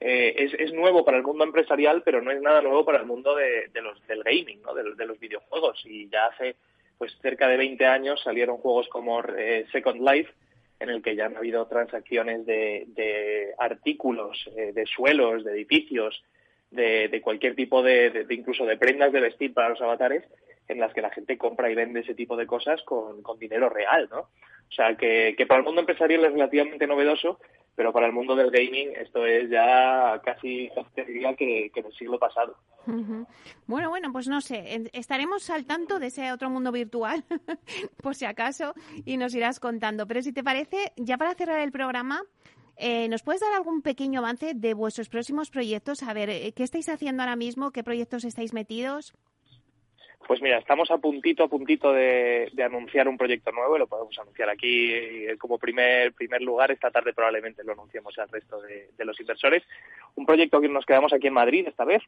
eh, 0.00 0.50
es, 0.58 0.72
nuevo 0.72 1.04
para 1.04 1.16
el 1.16 1.22
mundo 1.22 1.44
empresarial, 1.44 2.02
pero 2.04 2.22
no 2.22 2.30
es 2.30 2.40
nada 2.40 2.62
nuevo 2.62 2.84
para 2.84 2.98
el 2.98 3.06
mundo 3.06 3.34
de, 3.34 3.68
los, 3.80 4.06
del 4.06 4.22
gaming, 4.22 4.62
¿no? 4.62 4.74
De, 4.74 5.06
los 5.06 5.18
videojuegos. 5.18 5.82
Y 5.84 6.08
ya 6.08 6.26
hace 6.26 6.56
pues 6.98 7.16
cerca 7.20 7.48
de 7.48 7.56
20 7.58 7.84
años 7.84 8.22
salieron 8.22 8.56
juegos 8.58 8.88
como 8.88 9.20
eh, 9.36 9.66
Second 9.72 10.00
Life, 10.08 10.32
en 10.78 10.90
el 10.90 11.02
que 11.02 11.16
ya 11.16 11.26
han 11.26 11.36
habido 11.36 11.66
transacciones 11.66 12.46
de, 12.46 12.84
de 12.88 13.54
artículos, 13.58 14.48
de 14.54 14.86
suelos, 14.86 15.42
de 15.42 15.52
edificios, 15.52 16.22
de, 16.70 17.20
cualquier 17.22 17.54
tipo 17.54 17.82
de, 17.82 18.26
incluso 18.30 18.64
de 18.64 18.76
prendas 18.76 19.12
de 19.12 19.20
vestir 19.20 19.54
para 19.54 19.70
los 19.70 19.80
avatares, 19.80 20.24
en 20.68 20.80
las 20.80 20.92
que 20.92 21.00
la 21.00 21.10
gente 21.10 21.38
compra 21.38 21.70
y 21.70 21.74
vende 21.74 22.00
ese 22.00 22.14
tipo 22.14 22.36
de 22.36 22.46
cosas 22.46 22.82
con, 22.82 23.22
dinero 23.38 23.68
real, 23.68 24.08
¿no? 24.10 24.20
O 24.20 24.72
sea, 24.72 24.96
que, 24.96 25.36
para 25.46 25.60
el 25.60 25.64
mundo 25.64 25.80
empresarial 25.80 26.24
es 26.24 26.32
relativamente 26.32 26.86
novedoso, 26.86 27.38
pero 27.76 27.92
para 27.92 28.06
el 28.06 28.12
mundo 28.12 28.34
del 28.34 28.50
gaming 28.50 28.92
esto 28.96 29.24
es 29.24 29.48
ya 29.48 30.20
casi, 30.24 30.70
diría 30.96 31.34
que, 31.34 31.70
que 31.72 31.82
del 31.82 31.92
siglo 31.92 32.18
pasado. 32.18 32.56
Bueno, 33.66 33.90
bueno, 33.90 34.12
pues 34.12 34.28
no 34.28 34.40
sé, 34.40 34.88
estaremos 34.92 35.50
al 35.50 35.66
tanto 35.66 35.98
de 35.98 36.06
ese 36.06 36.32
otro 36.32 36.50
mundo 36.50 36.70
virtual, 36.70 37.24
por 38.02 38.14
si 38.14 38.24
acaso, 38.24 38.74
y 39.04 39.16
nos 39.16 39.34
irás 39.34 39.60
contando. 39.60 40.06
Pero 40.06 40.22
si 40.22 40.32
te 40.32 40.44
parece, 40.44 40.92
ya 40.96 41.18
para 41.18 41.34
cerrar 41.34 41.60
el 41.60 41.72
programa, 41.72 42.22
eh, 42.78 43.08
¿Nos 43.08 43.22
puedes 43.22 43.40
dar 43.40 43.54
algún 43.54 43.80
pequeño 43.80 44.20
avance 44.20 44.52
de 44.54 44.74
vuestros 44.74 45.08
próximos 45.08 45.50
proyectos? 45.50 46.02
A 46.02 46.12
ver, 46.12 46.28
eh, 46.28 46.52
¿qué 46.54 46.62
estáis 46.62 46.88
haciendo 46.88 47.22
ahora 47.22 47.36
mismo? 47.36 47.70
¿Qué 47.70 47.82
proyectos 47.82 48.24
estáis 48.24 48.52
metidos? 48.52 49.14
Pues 50.26 50.42
mira, 50.42 50.58
estamos 50.58 50.90
a 50.90 50.98
puntito, 50.98 51.44
a 51.44 51.48
puntito 51.48 51.92
de, 51.92 52.50
anunciar 52.62 53.08
un 53.08 53.16
proyecto 53.16 53.52
nuevo 53.52 53.78
lo 53.78 53.86
podemos 53.86 54.18
anunciar 54.18 54.50
aquí 54.50 54.92
eh, 54.92 55.36
como 55.38 55.56
primer, 55.56 56.12
primer 56.12 56.42
lugar. 56.42 56.70
Esta 56.70 56.90
tarde 56.90 57.14
probablemente 57.14 57.62
lo 57.64 57.72
anunciemos 57.72 58.18
al 58.18 58.28
resto 58.28 58.60
de, 58.60 59.04
los 59.04 59.18
inversores. 59.20 59.62
Un 60.16 60.26
proyecto 60.26 60.60
que 60.60 60.68
nos 60.68 60.84
quedamos 60.84 61.12
aquí 61.12 61.28
en 61.28 61.34
Madrid 61.34 61.68
esta 61.68 61.84
vez. 61.84 62.02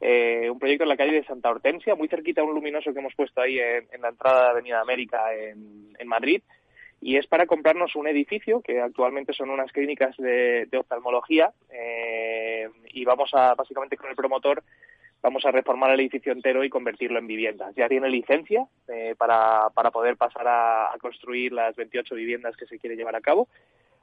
un 0.00 0.58
proyecto 0.58 0.84
en 0.84 0.88
la 0.88 0.96
calle 0.96 1.14
de 1.14 1.24
Santa 1.24 1.50
Hortensia, 1.50 1.94
muy 1.94 2.08
cerquita 2.08 2.42
a 2.42 2.44
un 2.44 2.54
luminoso 2.54 2.92
que 2.92 2.98
hemos 2.98 3.14
puesto 3.14 3.40
ahí 3.40 3.58
en, 3.58 4.00
la 4.00 4.10
entrada 4.10 4.44
de 4.44 4.50
Avenida 4.50 4.80
América 4.80 5.34
en 5.34 6.06
Madrid 6.06 6.42
y 7.02 7.16
es 7.16 7.26
para 7.26 7.46
comprarnos 7.46 7.96
un 7.96 8.06
edificio 8.06 8.62
que 8.62 8.80
actualmente 8.80 9.32
son 9.32 9.50
unas 9.50 9.72
clínicas 9.72 10.16
de, 10.16 10.68
oftalmología 10.78 11.52
eh, 11.68 12.68
y 12.94 13.04
vamos 13.04 13.30
a 13.34 13.54
básicamente 13.54 13.96
con 13.96 14.08
el 14.08 14.16
promotor 14.16 14.62
vamos 15.20 15.44
a 15.44 15.50
reformar 15.50 15.92
el 15.92 16.00
edificio 16.00 16.32
entero 16.32 16.64
y 16.64 16.70
convertirlo 16.70 17.18
en 17.18 17.26
viviendas. 17.26 17.74
Ya 17.76 17.88
tiene 17.88 18.08
licencia 18.08 18.66
eh, 18.88 19.14
para, 19.16 19.70
para 19.70 19.90
poder 19.90 20.16
pasar 20.16 20.46
a, 20.46 20.92
a, 20.92 20.98
construir 20.98 21.52
las 21.52 21.76
28 21.76 22.14
viviendas 22.14 22.56
que 22.56 22.66
se 22.66 22.78
quiere 22.78 22.96
llevar 22.96 23.16
a 23.16 23.20
cabo. 23.20 23.48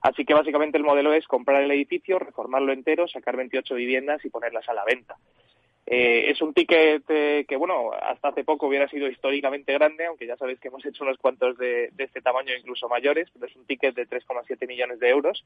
Así 0.02 0.24
que 0.24 0.34
básicamente 0.34 0.78
el 0.78 0.86
modelo 0.86 1.14
es 1.14 1.28
comprar 1.28 1.62
el 1.62 1.72
edificio, 1.72 2.20
reformarlo 2.20 2.72
entero, 2.72 3.08
sacar 3.08 3.36
28 3.36 3.76
viviendas 3.76 4.24
y 4.24 4.30
ponerlas 4.30 4.68
a 4.70 4.74
la 4.74 4.86
venta. 4.86 5.18
Eh, 5.92 6.30
es 6.30 6.40
un 6.44 6.54
ticket 6.54 7.04
que, 7.04 7.56
bueno, 7.58 7.92
hasta 8.00 8.28
hace 8.28 8.44
poco 8.44 8.68
hubiera 8.68 8.88
sido 8.88 9.08
históricamente 9.08 9.74
grande, 9.74 10.06
aunque 10.06 10.28
ya 10.28 10.38
sabéis 10.38 10.60
que 10.60 10.68
hemos 10.68 10.86
hecho 10.86 11.04
unos 11.04 11.18
cuantos 11.18 11.58
de, 11.58 11.92
este 11.98 12.22
tamaño, 12.22 12.54
incluso 12.56 12.88
mayores, 12.88 13.28
pero 13.34 13.48
es 13.48 13.56
un 13.56 13.66
ticket 13.66 13.96
de 13.96 14.08
3,7 14.08 14.68
millones 14.68 15.00
de 15.00 15.10
euros 15.10 15.44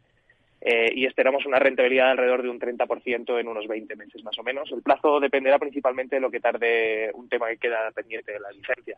eh, 0.59 0.91
y 0.93 1.05
esperamos 1.05 1.45
una 1.45 1.59
rentabilidad 1.59 2.07
de 2.07 2.11
alrededor 2.11 2.43
de 2.43 2.49
un 2.49 2.59
30% 2.59 3.39
en 3.39 3.47
unos 3.47 3.67
20 3.67 3.95
meses 3.95 4.21
más 4.25 4.37
o 4.37 4.43
menos. 4.43 4.69
El 4.73 4.81
plazo 4.81 5.21
dependerá 5.21 5.57
principalmente 5.59 6.17
de 6.17 6.21
lo 6.21 6.29
que 6.29 6.41
tarde 6.41 7.09
un 7.13 7.29
tema 7.29 7.47
que 7.47 7.57
queda 7.57 7.89
pendiente 7.91 8.33
de 8.33 8.41
la 8.41 8.51
licencia. 8.51 8.97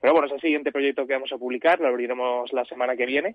Pero 0.00 0.12
bueno, 0.12 0.28
es 0.28 0.34
el 0.34 0.40
siguiente 0.40 0.70
proyecto 0.70 1.08
que 1.08 1.14
vamos 1.14 1.32
a 1.32 1.38
publicar, 1.38 1.80
lo 1.80 1.88
abriremos 1.88 2.52
la 2.52 2.64
semana 2.66 2.94
que 2.94 3.06
viene. 3.06 3.34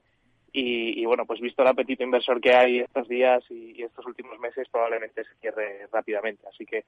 Y, 0.55 1.03
bueno, 1.05 1.25
pues 1.25 1.41
visto 1.41 1.63
el 1.63 1.67
apetito 1.67 2.03
inversor 2.03 2.39
que 2.39 2.53
hay 2.53 2.77
estos 2.81 3.07
días 3.07 3.43
y, 3.49 3.73
y 3.75 3.81
estos 3.81 4.05
últimos 4.05 4.39
meses, 4.39 4.69
probablemente 4.69 5.23
se 5.23 5.33
cierre 5.41 5.87
rápidamente. 5.91 6.47
Así 6.47 6.63
que 6.63 6.83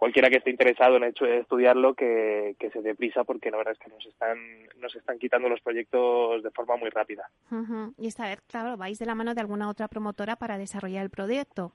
cualquiera 0.00 0.30
que 0.30 0.38
esté 0.38 0.48
interesado 0.48 0.96
en 0.96 1.04
hecho 1.04 1.26
de 1.26 1.40
estudiarlo 1.40 1.92
que, 1.92 2.56
se 2.58 2.80
dé 2.80 2.94
prisa 2.94 3.22
porque 3.22 3.50
la 3.50 3.58
verdad 3.58 3.74
es 3.74 3.78
que 3.78 3.90
nos 3.90 4.04
están 4.06 4.38
nos 4.80 4.96
están 4.96 5.18
quitando 5.18 5.46
los 5.50 5.60
proyectos 5.60 6.42
de 6.42 6.50
forma 6.52 6.78
muy 6.78 6.88
rápida. 6.88 7.28
Y 7.98 8.06
esta 8.06 8.26
vez, 8.26 8.40
claro, 8.48 8.78
vais 8.78 8.98
de 8.98 9.04
la 9.04 9.14
mano 9.14 9.34
de 9.34 9.42
alguna 9.42 9.68
otra 9.68 9.88
promotora 9.88 10.36
para 10.36 10.56
desarrollar 10.56 11.04
el 11.04 11.10
proyecto. 11.10 11.74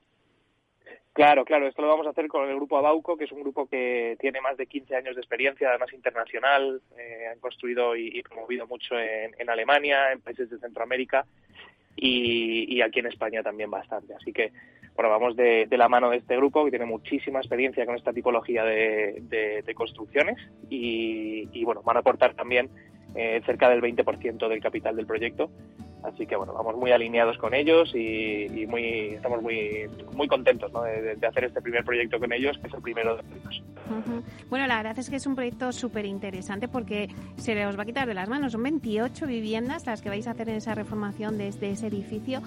Claro, 1.12 1.44
claro, 1.44 1.68
esto 1.68 1.82
lo 1.82 1.88
vamos 1.88 2.08
a 2.08 2.10
hacer 2.10 2.26
con 2.26 2.48
el 2.48 2.56
grupo 2.56 2.76
Abauco, 2.76 3.16
que 3.16 3.24
es 3.24 3.32
un 3.32 3.42
grupo 3.42 3.68
que 3.68 4.16
tiene 4.18 4.40
más 4.40 4.56
de 4.56 4.66
15 4.66 4.96
años 4.96 5.14
de 5.14 5.20
experiencia, 5.20 5.68
además 5.70 5.92
internacional, 5.92 6.82
eh, 6.98 7.28
han 7.32 7.38
construido 7.38 7.94
y, 7.94 8.22
promovido 8.22 8.66
mucho 8.66 8.98
en, 8.98 9.36
en, 9.38 9.48
Alemania, 9.48 10.10
en 10.10 10.20
países 10.20 10.50
de 10.50 10.58
Centroamérica 10.58 11.24
y, 11.94 12.76
y, 12.76 12.82
aquí 12.82 12.98
en 12.98 13.06
España 13.06 13.44
también 13.44 13.70
bastante. 13.70 14.14
Así 14.14 14.32
que 14.32 14.52
bueno, 14.96 15.10
vamos 15.10 15.36
de, 15.36 15.68
la 15.70 15.88
mano 15.88 16.10
de 16.10 16.16
este 16.16 16.36
grupo 16.36 16.64
que 16.64 16.70
tiene 16.70 16.86
muchísima 16.86 17.38
experiencia 17.38 17.84
con 17.84 17.96
esta 17.96 18.12
tipología 18.12 18.64
de, 18.64 19.62
construcciones 19.74 20.38
y, 20.70 21.64
bueno, 21.64 21.82
van 21.82 21.98
a 21.98 22.00
aportar 22.00 22.34
también 22.34 22.70
eh, 23.14 23.42
cerca 23.44 23.68
del 23.68 23.82
20% 23.82 24.48
del 24.48 24.60
capital 24.60 24.96
del 24.96 25.06
proyecto. 25.06 25.50
Así 26.02 26.24
que 26.24 26.36
bueno, 26.36 26.52
vamos 26.52 26.76
muy 26.76 26.92
alineados 26.92 27.36
con 27.36 27.52
ellos 27.52 27.92
y, 27.94 28.64
muy, 28.68 29.14
estamos 29.14 29.42
muy, 29.42 29.88
muy 30.14 30.28
contentos 30.28 30.72
de, 30.72 31.26
hacer 31.26 31.44
este 31.44 31.60
primer 31.60 31.84
proyecto 31.84 32.20
con 32.20 32.32
ellos, 32.32 32.56
que 32.58 32.68
es 32.68 32.74
el 32.74 32.80
primero 32.80 33.16
de 33.16 33.22
ellos. 33.22 33.62
Bueno, 34.48 34.66
la 34.66 34.76
verdad 34.76 34.98
es 34.98 35.10
que 35.10 35.16
es 35.16 35.26
un 35.26 35.34
proyecto 35.34 35.72
súper 35.72 36.06
interesante 36.06 36.68
porque 36.68 37.08
se 37.36 37.66
os 37.66 37.76
va 37.76 37.82
a 37.82 37.86
quitar 37.86 38.06
de 38.06 38.14
las 38.14 38.28
manos. 38.28 38.52
Son 38.52 38.62
28 38.62 39.26
viviendas 39.26 39.84
las 39.86 40.00
que 40.00 40.08
vais 40.08 40.26
a 40.28 40.30
hacer 40.30 40.48
en 40.48 40.56
esa 40.56 40.74
reformación 40.74 41.38
de, 41.38 41.50
de 41.50 41.70
ese 41.72 41.88
edificio 41.88 42.40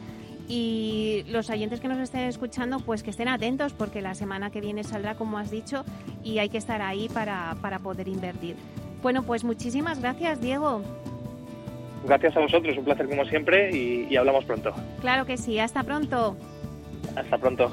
y 0.49 1.23
los 1.29 1.49
oyentes 1.51 1.79
que 1.79 1.87
nos 1.87 1.99
estén 1.99 2.21
escuchando, 2.21 2.79
pues 2.79 3.03
que 3.03 3.11
estén 3.11 3.27
atentos 3.27 3.71
porque 3.71 4.01
la 4.01 4.15
semana 4.15 4.49
que 4.49 4.59
viene 4.59 4.83
saldrá, 4.83 5.13
como 5.13 5.37
has 5.37 5.51
dicho, 5.51 5.85
y 6.23 6.39
hay 6.39 6.49
que 6.49 6.57
estar 6.57 6.81
ahí 6.81 7.07
para, 7.07 7.55
para 7.61 7.77
poder 7.79 8.07
invertir. 8.07 8.55
Bueno, 9.03 9.23
pues 9.23 9.43
muchísimas 9.43 10.01
gracias, 10.01 10.41
Diego. 10.41 10.81
Gracias 12.05 12.35
a 12.35 12.39
vosotros, 12.39 12.75
un 12.77 12.83
placer 12.83 13.07
como 13.07 13.25
siempre 13.25 13.69
y, 13.71 14.07
y 14.09 14.15
hablamos 14.17 14.43
pronto. 14.45 14.73
Claro 15.01 15.25
que 15.25 15.37
sí, 15.37 15.59
hasta 15.59 15.83
pronto. 15.83 16.35
Hasta 17.15 17.37
pronto. 17.37 17.69